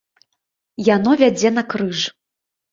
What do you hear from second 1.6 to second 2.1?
на крыж.